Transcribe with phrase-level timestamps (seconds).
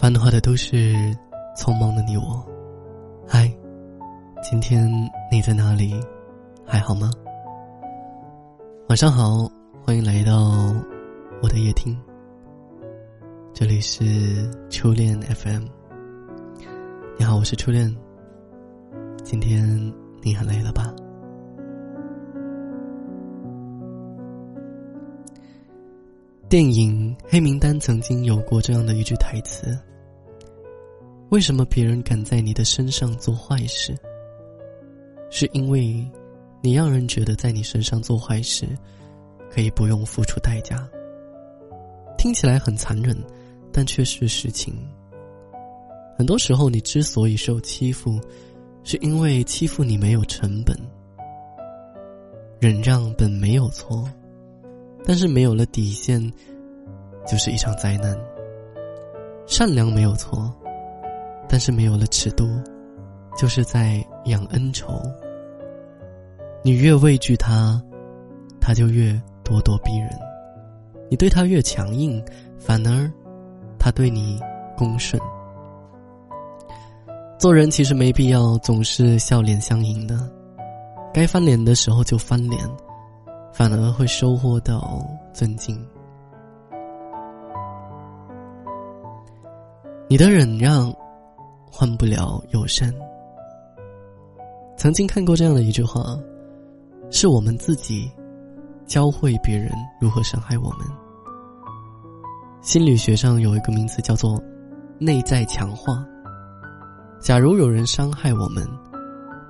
[0.00, 0.94] 繁华的都市，
[1.56, 2.46] 匆忙的你我。
[3.26, 3.52] 嗨，
[4.40, 4.88] 今天
[5.28, 5.92] 你在哪里？
[6.64, 7.10] 还好吗？
[8.88, 9.50] 晚上好，
[9.84, 10.72] 欢迎来到
[11.42, 12.00] 我的夜听。
[13.52, 15.64] 这里是初恋 FM。
[17.18, 17.92] 你好，我是初恋。
[19.24, 20.94] 今天你很累了吧？
[26.48, 29.78] 电影《黑名单》曾经有过这样的一句台词
[31.28, 33.94] ：“为什么别人敢在你的身上做坏事？
[35.28, 36.02] 是因为
[36.62, 38.66] 你让人觉得在你身上做坏事
[39.50, 40.88] 可以不用付出代价。”
[42.16, 43.14] 听起来很残忍，
[43.70, 44.74] 但却是实情。
[46.16, 48.18] 很多时候，你之所以受欺负，
[48.84, 50.74] 是因为欺负你没有成本。
[52.58, 54.08] 忍让本没有错。
[55.08, 56.20] 但是没有了底线，
[57.26, 58.14] 就是一场灾难。
[59.46, 60.54] 善良没有错，
[61.48, 62.46] 但是没有了尺度，
[63.34, 65.00] 就是在养恩仇。
[66.62, 67.82] 你越畏惧他，
[68.60, 70.10] 他就越咄咄逼人；
[71.08, 72.22] 你对他越强硬，
[72.58, 73.10] 反而
[73.78, 74.38] 他对你
[74.76, 75.18] 恭顺。
[77.38, 80.30] 做人其实没必要总是笑脸相迎的，
[81.14, 82.60] 该翻脸的时候就翻脸。
[83.52, 85.78] 反而会收获到尊敬。
[90.08, 90.92] 你的忍让，
[91.70, 92.92] 换不了友善。
[94.76, 96.16] 曾经看过这样的一句话：，
[97.10, 98.10] 是我们自己
[98.86, 100.86] 教会别人如何伤害我们。
[102.62, 104.42] 心理学上有一个名词叫做
[104.98, 106.04] “内在强化”。
[107.20, 108.66] 假如有人伤害我们，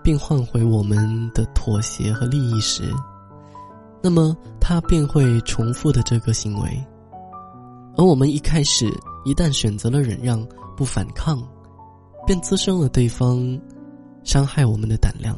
[0.03, 2.83] 并换回我们的妥协和利益时，
[4.01, 6.87] 那么他便会重复的这个行为，
[7.97, 8.87] 而我们一开始
[9.25, 10.47] 一旦选择了忍让
[10.77, 11.43] 不反抗，
[12.25, 13.61] 便滋生了对方
[14.23, 15.37] 伤害我们的胆量。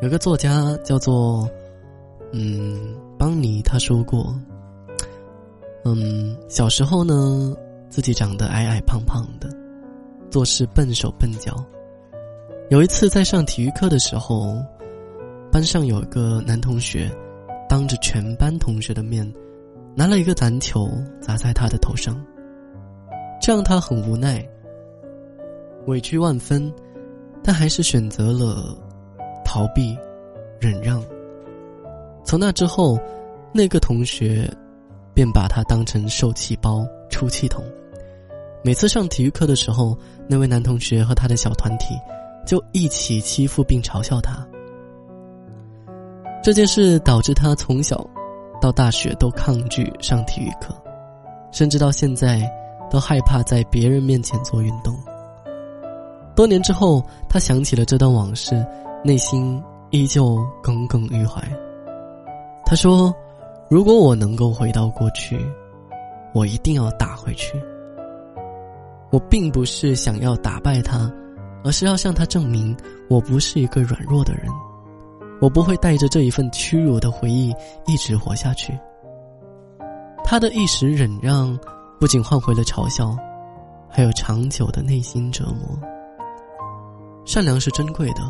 [0.00, 1.46] 有个作家叫做
[2.32, 4.34] 嗯邦尼，他说过，
[5.84, 7.54] 嗯小时候呢
[7.90, 9.50] 自己长得矮矮胖胖的，
[10.30, 11.54] 做事笨手笨脚，
[12.70, 14.56] 有一次在上体育课的时候。
[15.56, 17.10] 班上有一个男同学，
[17.66, 19.26] 当着全班同学的面，
[19.94, 20.86] 拿了一个篮球
[21.18, 22.22] 砸在他的头上，
[23.40, 24.46] 这让他很无奈，
[25.86, 26.70] 委屈万分，
[27.42, 28.76] 但还是选择了
[29.46, 29.96] 逃避、
[30.60, 31.02] 忍让。
[32.22, 32.98] 从那之后，
[33.50, 34.46] 那个同学
[35.14, 37.64] 便把他当成受气包、出气筒。
[38.62, 39.96] 每次上体育课的时候，
[40.28, 41.94] 那位男同学和他的小团体
[42.46, 44.46] 就一起欺负并嘲笑他。
[46.46, 48.06] 这件事导致他从小
[48.60, 50.72] 到大学都抗拒上体育课，
[51.50, 52.48] 甚至到现在
[52.88, 54.96] 都害怕在别人面前做运动。
[56.36, 58.64] 多年之后，他想起了这段往事，
[59.02, 61.42] 内心依旧耿耿于怀。
[62.64, 63.12] 他说
[63.68, 65.44] ：“如果我能够回到过去，
[66.32, 67.60] 我一定要打回去。
[69.10, 71.12] 我并不是想要打败他，
[71.64, 72.76] 而是要向他证明
[73.10, 74.46] 我不是一个软弱的人。”
[75.40, 77.54] 我不会带着这一份屈辱的回忆
[77.86, 78.78] 一直活下去。
[80.24, 81.58] 他的一时忍让，
[82.00, 83.16] 不仅换回了嘲笑，
[83.88, 85.78] 还有长久的内心折磨。
[87.24, 88.22] 善良是珍贵的，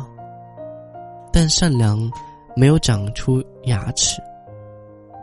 [1.31, 1.99] 但善良
[2.55, 4.21] 没有长出牙齿，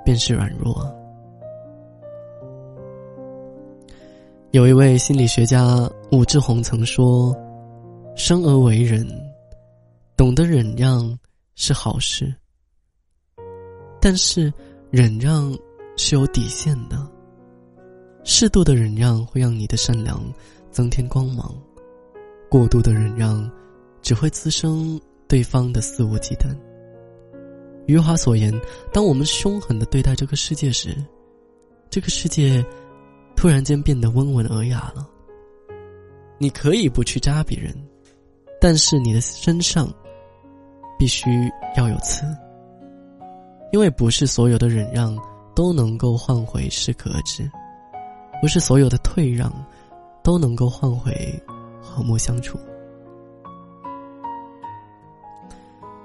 [0.04, 0.74] 便是软弱。
[4.52, 7.36] 有一位心理学家武志红曾说
[8.14, 9.06] ：“生而为人，
[10.16, 11.16] 懂得忍让。”
[11.56, 12.34] 是好事，
[14.00, 14.52] 但是
[14.90, 15.56] 忍让
[15.96, 17.08] 是有底线的。
[18.24, 20.20] 适度的忍让会让你的善良
[20.70, 21.54] 增添光芒，
[22.50, 23.48] 过度的忍让
[24.02, 26.56] 只会滋生对方的肆无忌惮。
[27.86, 28.52] 余华所言
[28.92, 30.96] ：“当我们凶狠的对待这个世界时，
[31.88, 32.64] 这个世界
[33.36, 35.08] 突然间变得温文尔雅了。
[36.38, 37.72] 你可以不去扎别人，
[38.60, 39.88] 但是你的身上。”
[40.98, 42.24] 必须要有刺，
[43.72, 45.16] 因为不是所有的忍让
[45.54, 47.50] 都能够换回适可而止，
[48.40, 49.52] 不是所有的退让
[50.22, 51.12] 都能够换回
[51.80, 52.58] 和睦相处。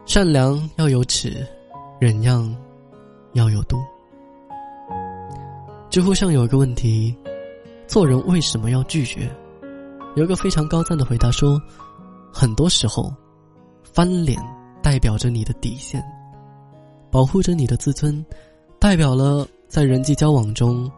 [0.06, 1.45] 善良要有尺，
[2.00, 2.56] 忍让
[3.33, 3.77] 要有度。
[5.89, 7.15] 知乎上有一个问题：
[7.88, 9.30] 做人为什么要拒绝？
[10.15, 11.62] 有一个非常高赞的回答说：
[12.33, 13.13] 很多时候，
[13.83, 14.39] 翻脸。
[14.81, 16.04] 代表着你的底线，
[17.12, 18.26] 保护着你的自尊，
[18.80, 20.90] 代表了在人际交往中，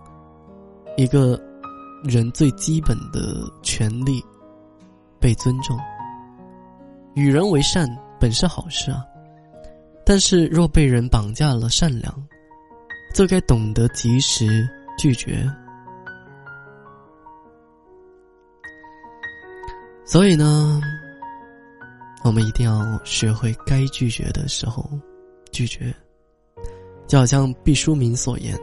[0.97, 1.39] 一个
[2.03, 4.23] 人最基本的权利
[5.19, 5.77] 被尊重。
[7.15, 7.87] 与人为善
[8.19, 9.03] 本是好事啊，
[10.05, 12.13] 但是若被人绑架了善良，
[13.13, 14.67] 则该懂得及时
[14.97, 15.45] 拒绝。
[20.05, 20.81] 所以呢，
[22.23, 24.89] 我们一定要学会该拒绝的时候
[25.51, 25.93] 拒绝。
[27.07, 28.57] 就好像毕淑敏所言，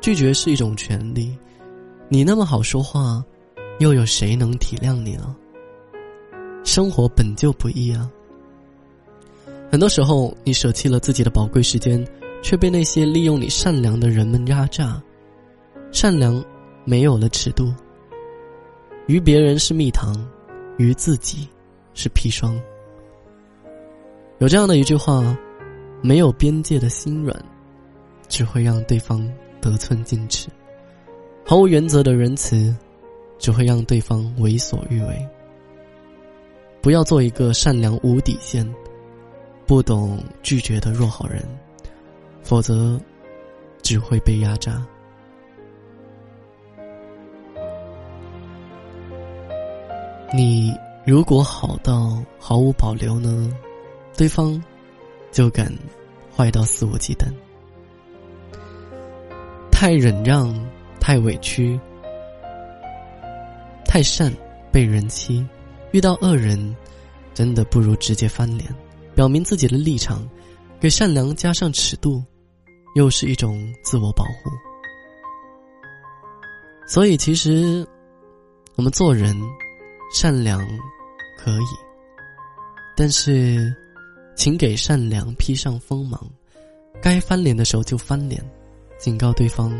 [0.00, 1.36] 拒绝是一种权利。
[2.08, 3.24] 你那么好说话，
[3.80, 5.34] 又有谁能体谅你呢？
[6.64, 8.08] 生活本就不易啊。
[9.70, 12.06] 很多时候，你舍弃了自己的宝贵时间，
[12.42, 15.02] 却被那些利用你善良的人们压榨。
[15.90, 16.44] 善良
[16.84, 17.72] 没有了尺度，
[19.06, 20.14] 于别人是蜜糖。
[20.78, 21.48] 于自己，
[21.94, 22.58] 是砒霜。
[24.42, 25.38] 有这样的一句话：
[26.00, 27.40] 没有边界的心软，
[28.28, 29.24] 只会让对方
[29.60, 30.50] 得寸进尺；
[31.46, 32.76] 毫无原则的仁慈，
[33.38, 35.28] 只会让对方为所欲为。
[36.80, 38.68] 不要做一个善良无底线、
[39.64, 41.40] 不懂拒绝的弱好人，
[42.42, 43.00] 否则
[43.80, 44.84] 只会被压榨。
[50.34, 53.48] 你如果好到毫无保留呢，
[54.16, 54.62] 对方
[55.30, 55.72] 就敢
[56.36, 57.26] 坏到肆无忌惮。
[59.70, 60.54] 太忍让，
[61.00, 61.78] 太委屈，
[63.84, 64.32] 太善
[64.70, 65.44] 被人欺，
[65.90, 66.76] 遇到恶人，
[67.34, 68.72] 真的不如直接翻脸，
[69.14, 70.28] 表明自己的立场，
[70.78, 72.22] 给善良加上尺度，
[72.94, 74.50] 又是一种自我保护。
[76.86, 77.86] 所以，其实
[78.76, 79.36] 我们做人。
[80.14, 80.60] 善良
[81.38, 81.64] 可以，
[82.94, 83.74] 但是，
[84.34, 86.20] 请给善良披上锋芒，
[87.00, 88.42] 该翻脸的时候就翻脸，
[88.98, 89.72] 警告对方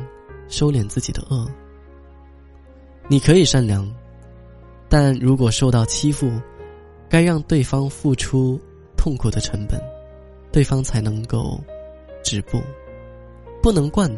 [0.49, 1.49] 收敛自己的恶。
[3.09, 3.91] 你可以善良，
[4.89, 6.31] 但如果受到欺负，
[7.09, 8.61] 该让对方付出
[8.97, 9.81] 痛苦的成本，
[10.53, 11.61] 对方才能够
[12.23, 12.61] 止步。
[13.63, 14.11] 不能惯，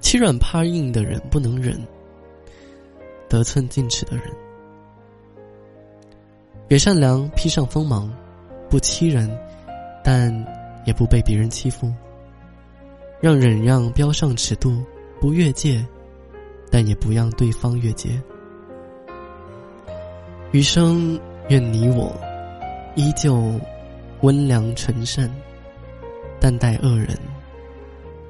[0.00, 1.80] 欺软怕硬的人不能忍，
[3.28, 4.26] 得寸进尺的人。
[6.68, 8.10] 给善良披上锋芒，
[8.74, 9.30] 不欺人，
[10.02, 10.34] 但
[10.84, 11.94] 也不被别人欺负。
[13.20, 14.84] 让忍让标上尺度，
[15.20, 15.86] 不越界，
[16.72, 18.20] 但也不让对方越界。
[20.50, 21.16] 余生
[21.50, 22.12] 愿你我
[22.96, 23.60] 依旧
[24.22, 25.32] 温良纯善，
[26.40, 27.16] 但待恶人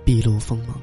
[0.04, 0.78] 毕露锋芒。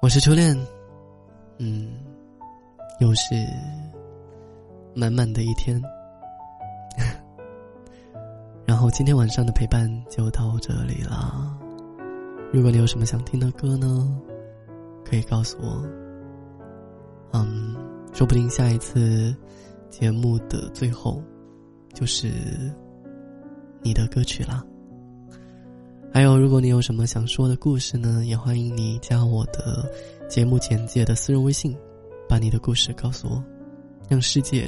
[0.00, 0.58] 我是初恋，
[1.58, 2.01] 嗯，
[3.02, 3.34] 又是
[4.94, 5.82] 满满的一天，
[8.64, 11.58] 然后今天晚上的陪伴就到这里了。
[12.52, 14.08] 如果你有什么想听的歌呢，
[15.04, 15.84] 可以告诉我。
[17.32, 17.74] 嗯，
[18.12, 19.34] 说不定下一次
[19.90, 21.20] 节目的最后
[21.92, 22.30] 就是
[23.80, 24.62] 你的歌曲啦。
[26.12, 29.90] 还有，如果你有什么想说的故事呢，也欢迎你加我的
[30.28, 31.76] 节目简介的私人微信，
[32.32, 33.44] 把你的故事告诉我，
[34.08, 34.66] 让世界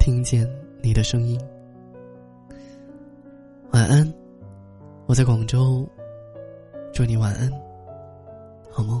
[0.00, 0.44] 听见
[0.82, 1.40] 你的声音。
[3.70, 4.12] 晚安，
[5.06, 5.88] 我在广州，
[6.92, 7.48] 祝你晚安，
[8.68, 9.00] 好梦。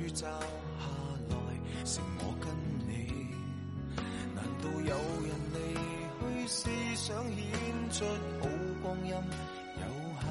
[0.00, 0.84] 光柱照下
[1.28, 1.36] 来，
[1.84, 2.48] 剩我跟
[2.88, 2.90] 你。
[4.34, 4.94] 难道有
[5.26, 5.58] 人离
[6.20, 6.58] 去，思
[6.96, 7.38] 想显
[7.90, 8.04] 出
[8.40, 8.42] 好
[8.82, 9.84] 光阴有
[10.20, 10.22] 限？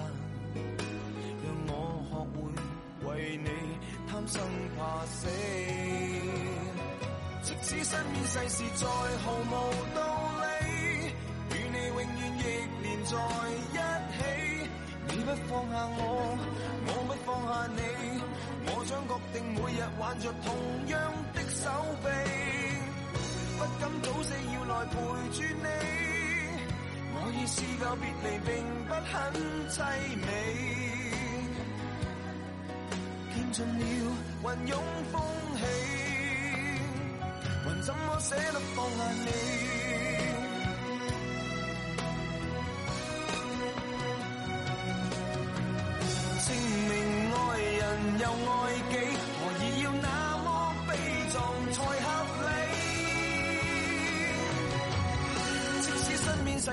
[1.44, 1.72] 让我
[2.10, 2.38] 学会
[3.08, 3.48] 为你
[4.08, 4.42] 贪生
[4.76, 5.28] 怕死。
[7.42, 9.52] 即使身边世事再毫无
[9.96, 10.00] 道
[10.42, 10.46] 理，
[11.54, 12.04] 与你永远
[12.38, 12.42] 亦
[12.84, 13.12] 连在
[13.52, 13.78] 一
[14.18, 14.20] 起。
[15.08, 16.02] 你不放下，我
[20.10, 20.56] 挽着同
[20.88, 21.00] 样
[21.36, 21.70] 的手
[22.02, 22.10] 臂，
[23.60, 24.96] 不敢早死要来陪
[25.30, 25.68] 住你。
[27.14, 28.50] 我已试够别离，并
[28.88, 29.14] 不很
[29.70, 29.78] 凄
[30.18, 30.28] 美。
[33.36, 33.82] 见尽了
[34.42, 34.74] 云涌
[35.12, 35.22] 风
[35.58, 35.62] 起，
[37.64, 39.30] 还怎么舍得放下你？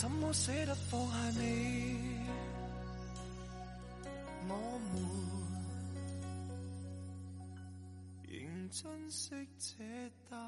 [0.00, 2.20] 怎么舍得放下你？
[4.48, 4.54] 我
[4.92, 4.94] 们
[8.28, 9.82] 仍珍惜这
[10.30, 10.38] 啖。